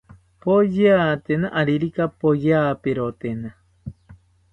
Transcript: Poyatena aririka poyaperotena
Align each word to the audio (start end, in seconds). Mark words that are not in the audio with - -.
Poyatena 0.41 1.47
aririka 1.59 2.03
poyaperotena 2.19 3.49